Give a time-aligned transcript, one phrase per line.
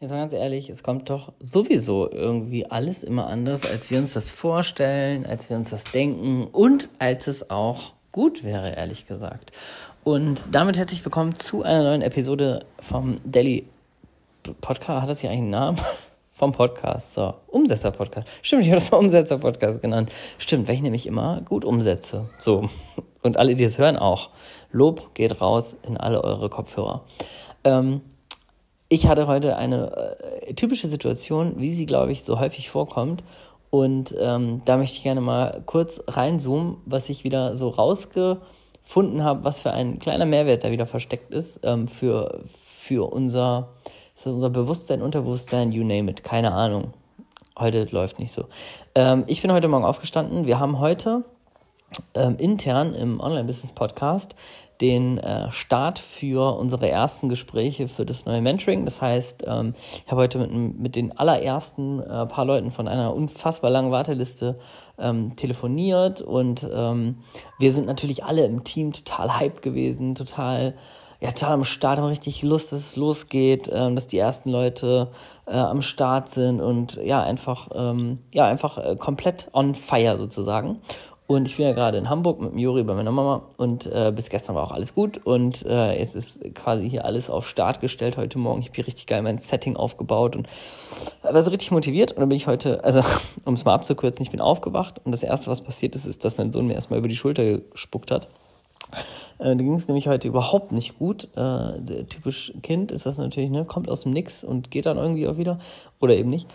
[0.00, 4.12] Jetzt mal ganz ehrlich, es kommt doch sowieso irgendwie alles immer anders, als wir uns
[4.12, 9.50] das vorstellen, als wir uns das denken und als es auch gut wäre, ehrlich gesagt.
[10.04, 13.66] Und damit herzlich willkommen zu einer neuen Episode vom Daily
[14.60, 15.02] Podcast.
[15.02, 15.80] Hat das hier eigentlich einen Namen?
[16.32, 17.34] Vom Podcast, so.
[17.48, 18.28] Umsetzer-Podcast.
[18.42, 20.12] Stimmt, ich habe das mal Umsetzer-Podcast genannt.
[20.38, 22.30] Stimmt, weil ich nämlich immer gut umsetze.
[22.38, 22.70] So.
[23.22, 24.30] Und alle, die es hören, auch.
[24.70, 27.02] Lob geht raus in alle eure Kopfhörer.
[27.64, 28.02] Ähm,
[28.88, 33.22] ich hatte heute eine äh, typische Situation, wie sie, glaube ich, so häufig vorkommt.
[33.70, 39.44] Und ähm, da möchte ich gerne mal kurz reinzoomen, was ich wieder so rausgefunden habe,
[39.44, 43.68] was für ein kleiner Mehrwert da wieder versteckt ist ähm, für, für unser,
[44.16, 46.94] ist das unser Bewusstsein, Unterbewusstsein, you name it, keine Ahnung.
[47.58, 48.46] Heute läuft nicht so.
[48.94, 50.46] Ähm, ich bin heute Morgen aufgestanden.
[50.46, 51.24] Wir haben heute
[52.14, 54.34] ähm, intern im Online-Business-Podcast
[54.80, 58.84] den äh, Start für unsere ersten Gespräche für das neue Mentoring.
[58.84, 63.14] Das heißt, ähm, ich habe heute mit, mit den allerersten äh, paar Leuten von einer
[63.14, 64.58] unfassbar langen Warteliste
[64.98, 67.18] ähm, telefoniert und ähm,
[67.58, 70.74] wir sind natürlich alle im Team total hyped gewesen, total
[71.20, 75.10] ja, total am Start, haben richtig Lust, dass es losgeht, ähm, dass die ersten Leute
[75.46, 80.80] äh, am Start sind und ja, einfach, ähm, ja, einfach äh, komplett on fire sozusagen.
[81.28, 84.10] Und ich bin ja gerade in Hamburg mit dem Juri bei meiner Mama und äh,
[84.16, 87.82] bis gestern war auch alles gut und äh, jetzt ist quasi hier alles auf Start
[87.82, 88.60] gestellt heute Morgen.
[88.60, 90.48] Ich habe hier richtig geil mein Setting aufgebaut und
[91.20, 93.02] war so richtig motiviert und dann bin ich heute, also
[93.44, 96.38] um es mal abzukürzen, ich bin aufgewacht und das erste, was passiert ist, ist, dass
[96.38, 98.28] mein Sohn mir erstmal über die Schulter gespuckt hat.
[99.38, 101.28] Äh, da ging es nämlich heute überhaupt nicht gut.
[101.36, 105.28] Äh, typisch Kind ist das natürlich, ne, kommt aus dem Nix und geht dann irgendwie
[105.28, 105.58] auch wieder
[106.00, 106.48] oder eben nicht.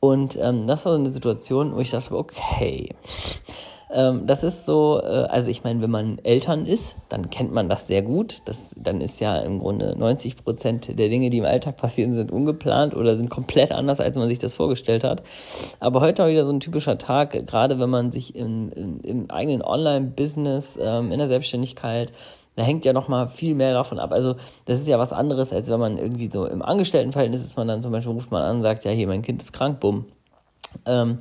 [0.00, 2.88] Und ähm, das war so eine Situation, wo ich dachte, okay,
[3.92, 7.68] ähm, das ist so, äh, also ich meine, wenn man Eltern ist, dann kennt man
[7.68, 8.42] das sehr gut.
[8.44, 12.32] Das, dann ist ja im Grunde 90 Prozent der Dinge, die im Alltag passieren, sind
[12.32, 15.22] ungeplant oder sind komplett anders, als man sich das vorgestellt hat.
[15.78, 19.30] Aber heute war wieder so ein typischer Tag, gerade wenn man sich in, in, im
[19.30, 22.12] eigenen Online-Business, ähm, in der Selbstständigkeit,
[22.56, 24.12] da hängt ja noch mal viel mehr davon ab.
[24.12, 24.34] Also
[24.64, 27.82] das ist ja was anderes, als wenn man irgendwie so im Angestelltenverhältnis ist, man dann
[27.82, 30.06] zum Beispiel ruft man an und sagt, ja hier, mein Kind ist krank, bumm.
[30.86, 31.18] Ähm,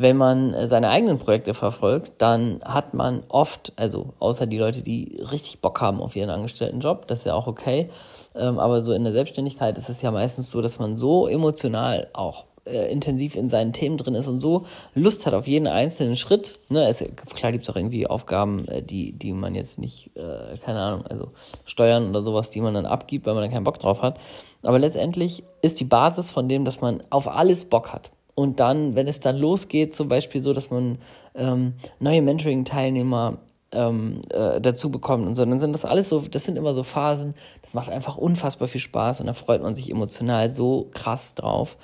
[0.00, 4.82] wenn man äh, seine eigenen Projekte verfolgt, dann hat man oft, also außer die Leute,
[4.82, 7.90] die richtig Bock haben auf ihren Angestelltenjob, das ist ja auch okay,
[8.34, 12.08] ähm, aber so in der Selbstständigkeit ist es ja meistens so, dass man so emotional
[12.14, 16.16] auch äh, intensiv in seinen Themen drin ist und so Lust hat auf jeden einzelnen
[16.16, 16.58] Schritt.
[16.68, 20.56] Ne, es, klar gibt es auch irgendwie Aufgaben, äh, die, die man jetzt nicht, äh,
[20.58, 21.32] keine Ahnung, also
[21.64, 24.18] Steuern oder sowas, die man dann abgibt, weil man dann keinen Bock drauf hat.
[24.62, 28.10] Aber letztendlich ist die Basis von dem, dass man auf alles Bock hat.
[28.40, 30.96] Und dann, wenn es dann losgeht, zum Beispiel so, dass man
[31.34, 33.36] ähm, neue Mentoring-Teilnehmer
[33.70, 36.82] ähm, äh, dazu bekommt und so, dann sind das alles so, das sind immer so
[36.82, 41.34] Phasen, das macht einfach unfassbar viel Spaß und da freut man sich emotional so krass
[41.34, 41.76] drauf.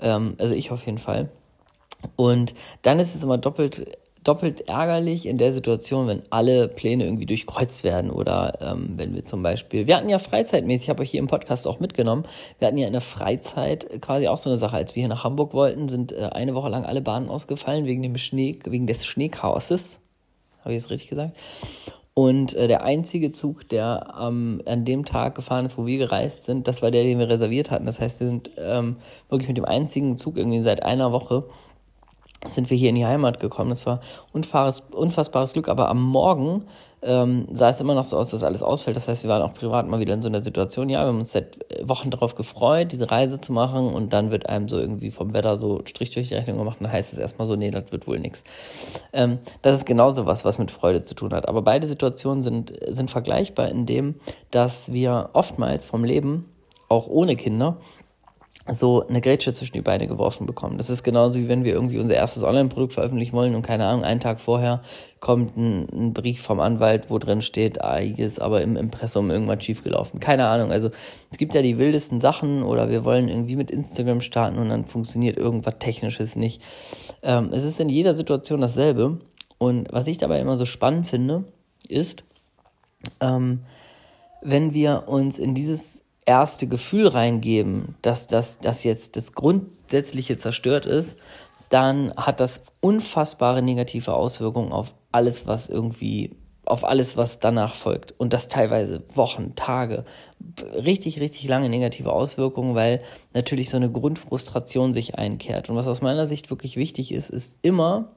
[0.00, 1.30] Ähm, also ich auf jeden Fall.
[2.16, 2.52] Und
[2.82, 7.84] dann ist es immer doppelt doppelt ärgerlich in der Situation, wenn alle Pläne irgendwie durchkreuzt
[7.84, 11.20] werden oder ähm, wenn wir zum Beispiel, wir hatten ja freizeitmäßig, ich habe euch hier
[11.20, 12.24] im Podcast auch mitgenommen,
[12.58, 15.24] wir hatten ja in der Freizeit quasi auch so eine Sache, als wir hier nach
[15.24, 19.04] Hamburg wollten, sind äh, eine Woche lang alle Bahnen ausgefallen wegen dem Schnee, wegen des
[19.04, 19.98] Schneechaoses.
[20.60, 21.36] Habe ich es richtig gesagt?
[22.14, 26.44] Und äh, der einzige Zug, der ähm, an dem Tag gefahren ist, wo wir gereist
[26.44, 27.86] sind, das war der, den wir reserviert hatten.
[27.86, 28.96] Das heißt, wir sind ähm,
[29.30, 31.44] wirklich mit dem einzigen Zug irgendwie seit einer Woche
[32.46, 33.70] sind wir hier in die Heimat gekommen.
[33.70, 34.00] Das war
[34.32, 35.68] unfassbares, Glück.
[35.68, 36.64] Aber am Morgen
[37.02, 38.96] ähm, sah es immer noch so aus, dass alles ausfällt.
[38.96, 40.88] Das heißt, wir waren auch privat mal wieder in so einer Situation.
[40.88, 43.92] Ja, wir haben uns seit Wochen darauf gefreut, diese Reise zu machen.
[43.92, 46.78] Und dann wird einem so irgendwie vom Wetter so Strich durch die Rechnung gemacht.
[46.80, 48.44] Und dann heißt es erstmal so, nee, das wird wohl nichts.
[49.12, 51.48] Ähm, das ist genauso was, was mit Freude zu tun hat.
[51.48, 54.16] Aber beide Situationen sind, sind vergleichbar in dem,
[54.50, 56.48] dass wir oftmals vom Leben,
[56.88, 57.78] auch ohne Kinder,
[58.70, 60.78] so eine Grätsche zwischen die Beine geworfen bekommen.
[60.78, 64.04] Das ist genauso wie wenn wir irgendwie unser erstes Online-Produkt veröffentlichen wollen und keine Ahnung,
[64.04, 64.82] einen Tag vorher
[65.18, 69.30] kommt ein, ein, Brief vom Anwalt, wo drin steht, ah, hier ist aber im Impressum
[69.30, 70.20] irgendwas schiefgelaufen.
[70.20, 70.70] Keine Ahnung.
[70.70, 70.90] Also
[71.30, 74.84] es gibt ja die wildesten Sachen oder wir wollen irgendwie mit Instagram starten und dann
[74.84, 76.62] funktioniert irgendwas Technisches nicht.
[77.22, 79.18] Ähm, es ist in jeder Situation dasselbe.
[79.58, 81.44] Und was ich dabei immer so spannend finde,
[81.88, 82.24] ist,
[83.20, 83.60] ähm,
[84.40, 90.86] wenn wir uns in dieses erste Gefühl reingeben, dass das dass jetzt das Grundsätzliche zerstört
[90.86, 91.16] ist,
[91.68, 98.14] dann hat das unfassbare negative Auswirkungen auf alles, was irgendwie, auf alles, was danach folgt.
[98.18, 100.04] Und das teilweise Wochen, Tage,
[100.74, 103.02] richtig, richtig lange negative Auswirkungen, weil
[103.32, 105.70] natürlich so eine Grundfrustration sich einkehrt.
[105.70, 108.16] Und was aus meiner Sicht wirklich wichtig ist, ist immer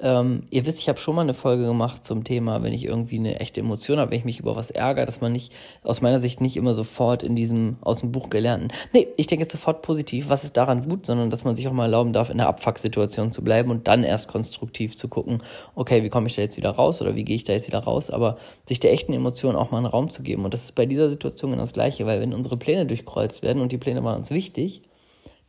[0.00, 3.18] Ähm, ihr wisst, ich habe schon mal eine Folge gemacht zum Thema, wenn ich irgendwie
[3.18, 5.52] eine echte Emotion habe, wenn ich mich über was ärgere, dass man nicht,
[5.82, 9.42] aus meiner Sicht nicht immer sofort in diesem aus dem Buch gelernten, nee, ich denke
[9.42, 12.30] jetzt sofort positiv, was ist daran gut, sondern dass man sich auch mal erlauben darf,
[12.30, 15.42] in der Abfuck-Situation zu bleiben und dann erst konstruktiv zu gucken,
[15.74, 17.80] okay, wie komme ich da jetzt wieder raus oder wie gehe ich da jetzt wieder
[17.80, 20.44] raus, aber sich der echten Emotion auch mal einen Raum zu geben.
[20.44, 23.60] Und das ist bei dieser Situation genau das Gleiche, weil wenn unsere Pläne durchkreuzt werden
[23.60, 24.82] und die Pläne waren uns wichtig,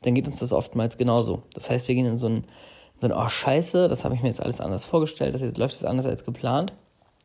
[0.01, 1.43] dann geht uns das oftmals genauso.
[1.53, 2.45] Das heißt, wir gehen in so ein
[3.03, 5.83] ein, oh scheiße, das habe ich mir jetzt alles anders vorgestellt, das jetzt läuft es
[5.83, 6.73] anders als geplant.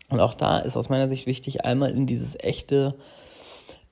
[0.08, 2.94] Und auch da ist aus meiner Sicht wichtig, einmal in dieses echte,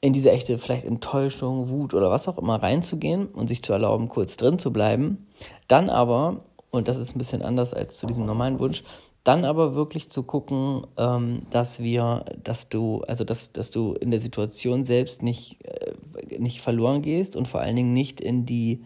[0.00, 4.08] in diese echte vielleicht Enttäuschung, Wut oder was auch immer reinzugehen und sich zu erlauben,
[4.08, 5.26] kurz drin zu bleiben.
[5.68, 8.84] Dann aber, und das ist ein bisschen anders als zu diesem normalen Wunsch,
[9.24, 14.10] dann aber wirklich zu gucken, ähm, dass wir, dass du, also dass, dass du in
[14.10, 18.84] der Situation selbst nicht, äh, nicht verloren gehst und vor allen Dingen nicht in die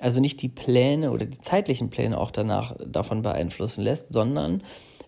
[0.00, 4.62] also nicht die Pläne oder die zeitlichen Pläne auch danach davon beeinflussen lässt, sondern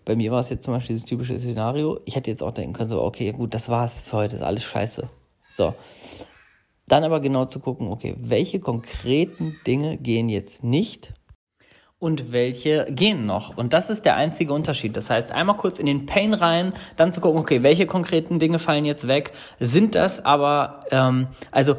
[0.05, 1.99] bei mir war es jetzt zum Beispiel dieses typische Szenario.
[2.05, 4.63] Ich hätte jetzt auch denken können, so, okay, gut, das war's für heute, ist alles
[4.63, 5.09] scheiße.
[5.53, 5.73] So.
[6.87, 11.13] Dann aber genau zu gucken, okay, welche konkreten Dinge gehen jetzt nicht
[11.99, 13.57] und welche gehen noch.
[13.57, 14.95] Und das ist der einzige Unterschied.
[14.95, 18.59] Das heißt, einmal kurz in den Pain rein, dann zu gucken, okay, welche konkreten Dinge
[18.59, 19.31] fallen jetzt weg?
[19.59, 21.75] Sind das aber, ähm, also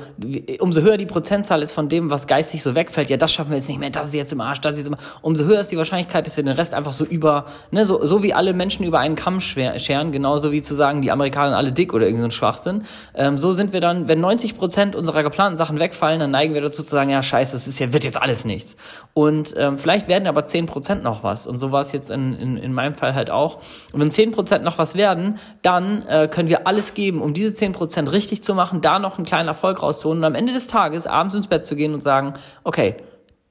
[0.58, 3.58] umso höher die Prozentzahl ist von dem, was geistig so wegfällt, ja, das schaffen wir
[3.58, 5.60] jetzt nicht mehr, das ist jetzt im Arsch, das ist jetzt im Arsch, umso höher
[5.60, 8.54] ist die Wahrscheinlichkeit, dass wir den Rest einfach so über, ne, so, so wie alle
[8.54, 12.32] Menschen über einen Kamm scheren, genauso wie zu sagen, die Amerikaner alle dick oder irgendein
[12.32, 12.82] so Schwachsinn.
[13.14, 16.60] Ähm, so sind wir dann, wenn 90 Prozent unserer geplanten Sachen wegfallen, dann neigen wir
[16.60, 18.76] dazu zu sagen, ja, scheiße, das ist ja, wird jetzt alles nichts.
[19.14, 21.46] Und ähm, vielleicht werden aber 10% noch was.
[21.46, 23.58] Und so war es jetzt in, in, in meinem Fall halt auch.
[23.92, 28.12] Und wenn 10% noch was werden, dann äh, können wir alles geben, um diese 10%
[28.12, 31.34] richtig zu machen, da noch einen kleinen Erfolg rauszuholen und am Ende des Tages abends
[31.34, 32.34] ins Bett zu gehen und sagen,
[32.64, 32.96] okay,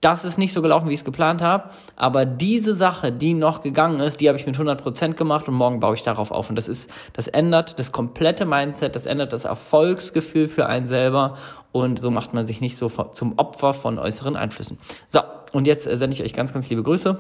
[0.02, 3.62] das ist nicht so gelaufen, wie ich es geplant habe, aber diese Sache, die noch
[3.62, 6.56] gegangen ist, die habe ich mit 100% gemacht und morgen baue ich darauf auf und
[6.56, 11.38] das ist das ändert das komplette Mindset, das ändert das Erfolgsgefühl für einen selber
[11.72, 14.78] und so macht man sich nicht so zum Opfer von äußeren Einflüssen.
[15.10, 15.22] So,
[15.52, 17.18] und jetzt sende ich euch ganz ganz liebe Grüße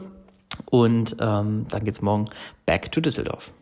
[0.66, 2.30] und ähm, dann geht's morgen
[2.66, 3.54] back to Düsseldorf.